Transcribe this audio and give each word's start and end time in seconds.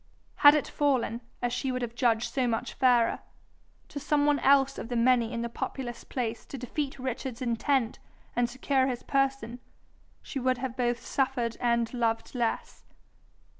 Had 0.37 0.55
it 0.55 0.67
fallen, 0.67 1.21
as 1.43 1.53
she 1.53 1.71
would 1.71 1.83
have 1.83 1.93
judged 1.93 2.33
so 2.33 2.47
much 2.47 2.73
fairer, 2.73 3.19
to 3.89 3.99
some 3.99 4.25
one 4.25 4.39
else 4.39 4.79
of 4.79 4.89
the 4.89 4.95
many 4.95 5.31
in 5.31 5.43
the 5.43 5.47
populous 5.47 6.03
place 6.03 6.43
to 6.47 6.57
defeat 6.57 6.97
Richard's 6.97 7.39
intent 7.39 7.99
and 8.35 8.49
secure 8.49 8.87
his 8.87 9.03
person, 9.03 9.59
she 10.23 10.39
would 10.39 10.57
have 10.57 10.75
both 10.75 11.05
suffered 11.05 11.55
and 11.61 11.93
loved 11.93 12.33
less. 12.33 12.83